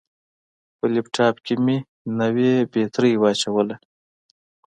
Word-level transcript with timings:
په 0.77 0.85
لپټاپ 0.95 1.35
کې 1.45 1.55
مې 1.65 1.77
نوې 2.19 2.53
بطرۍ 2.71 3.13
واچوله. 3.17 3.75